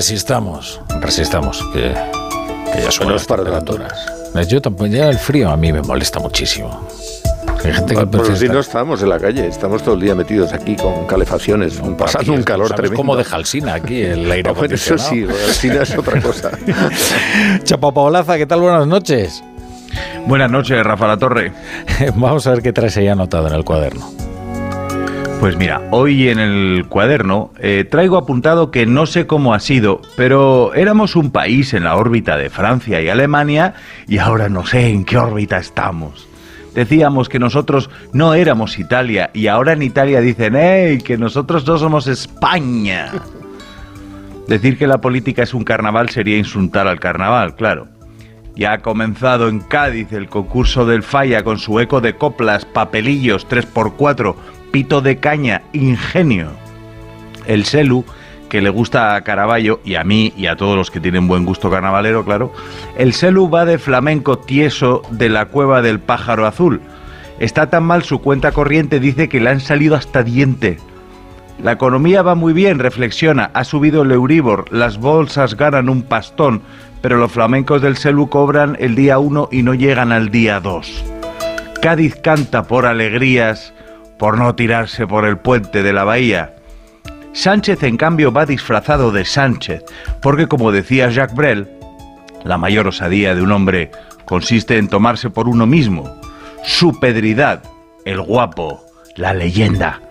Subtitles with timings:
[0.00, 1.94] resistamos, resistamos, que,
[2.72, 3.92] que ya son las temperaturas.
[4.48, 6.88] Yo tampoco, ya el frío a mí me molesta muchísimo.
[7.62, 10.54] Hay gente que bueno, si no estamos en la calle, estamos todo el día metidos
[10.54, 12.96] aquí con calefacciones, pasando un calor tremendo.
[12.96, 15.02] como de Jalsina aquí el aire acondicionado.
[15.02, 16.50] eso sí, Jalsina es otra cosa.
[17.64, 18.62] Chapo Paolaza, ¿qué tal?
[18.62, 19.44] Buenas noches.
[20.26, 21.52] Buenas noches, Rafa La Torre.
[22.14, 24.10] Vamos a ver qué traes ahí anotado en el cuaderno.
[25.40, 30.02] Pues mira, hoy en el cuaderno eh, traigo apuntado que no sé cómo ha sido,
[30.14, 33.72] pero éramos un país en la órbita de Francia y Alemania
[34.06, 36.28] y ahora no sé en qué órbita estamos.
[36.74, 40.98] Decíamos que nosotros no éramos Italia y ahora en Italia dicen, ¡Ey!
[40.98, 43.10] Que nosotros no somos España.
[44.46, 47.88] Decir que la política es un carnaval sería insultar al carnaval, claro.
[48.56, 53.48] Ya ha comenzado en Cádiz el concurso del Falla con su eco de coplas, papelillos
[53.48, 54.34] 3x4,
[54.70, 56.50] pito de caña, ingenio.
[57.46, 58.04] El Selu,
[58.48, 61.44] que le gusta a Caraballo y a mí y a todos los que tienen buen
[61.44, 62.52] gusto carnavalero, claro.
[62.96, 66.80] El Selu va de flamenco tieso de la cueva del pájaro azul.
[67.38, 70.78] Está tan mal su cuenta corriente, dice que le han salido hasta diente.
[71.62, 76.62] La economía va muy bien, reflexiona, ha subido el Euribor, las bolsas ganan un pastón,
[77.02, 81.04] pero los flamencos del Selu cobran el día 1 y no llegan al día 2.
[81.82, 83.72] Cádiz canta por alegrías
[84.20, 86.54] por no tirarse por el puente de la bahía.
[87.32, 89.82] Sánchez, en cambio, va disfrazado de Sánchez,
[90.20, 91.70] porque como decía Jacques Brel,
[92.44, 93.90] la mayor osadía de un hombre
[94.26, 96.20] consiste en tomarse por uno mismo.
[96.64, 97.62] Su pedridad,
[98.04, 98.84] el guapo,
[99.16, 100.02] la leyenda.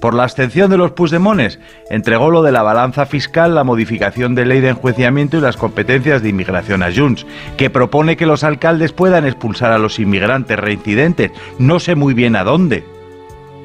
[0.00, 1.58] Por la abstención de los Puigdemones,
[1.90, 6.22] entregó lo de la balanza fiscal, la modificación de ley de enjuiciamiento y las competencias
[6.22, 11.32] de inmigración a Junts, que propone que los alcaldes puedan expulsar a los inmigrantes reincidentes,
[11.58, 12.95] no sé muy bien a dónde.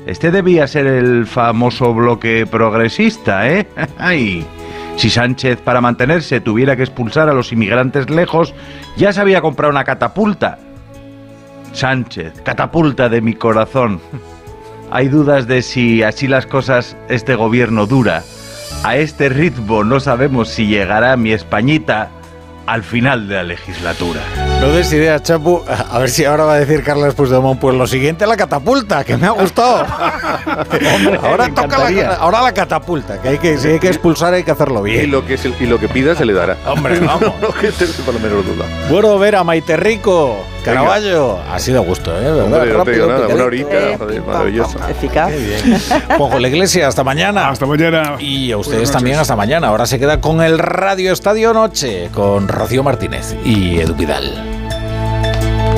[0.05, 3.67] Este debía ser el famoso bloque progresista, ¿eh?
[3.97, 4.45] Ay.
[4.97, 8.53] Si Sánchez para mantenerse tuviera que expulsar a los inmigrantes lejos,
[8.97, 10.59] ya se había comprado una catapulta.
[11.71, 14.01] Sánchez, catapulta de mi corazón.
[14.91, 18.23] Hay dudas de si así las cosas este gobierno dura.
[18.83, 22.09] A este ritmo no sabemos si llegará mi Españita
[22.71, 24.21] al final de la legislatura.
[24.61, 25.61] No des ideas, Chapu.
[25.67, 29.17] A ver si ahora va a decir Carlos Puigdemont, pues lo siguiente la catapulta, que
[29.17, 29.85] me ha gustado.
[31.21, 34.51] ahora toca la, ahora la catapulta, que hay que si hay que expulsar hay que
[34.51, 35.03] hacerlo bien.
[35.03, 36.55] Y lo que, y lo que pida se le dará.
[36.65, 37.33] Hombre, vamos.
[37.41, 37.71] no, que
[38.05, 38.65] por lo menos duda.
[38.89, 41.39] Bueno, ver a Maite Rico, Caraballo.
[41.51, 42.31] Ha sido gusto, ¿eh?
[42.31, 42.77] ¿Verdad?
[42.77, 44.77] no te digo nada, una horita, maravilloso.
[44.87, 45.31] Eficaz.
[45.31, 45.81] Qué bien.
[46.17, 47.49] Juanjo la Iglesia, hasta mañana.
[47.49, 48.15] Hasta mañana.
[48.19, 49.67] Y a ustedes también hasta mañana.
[49.67, 54.50] Ahora se queda con el Radio Estadio Noche, con Rocío Martínez y Edu Vidal.